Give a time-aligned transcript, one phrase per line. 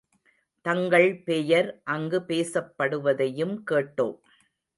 [0.65, 4.17] தங்கள் பெயர் அங்கு பேசப்படுவதையும் கேட்டோம்.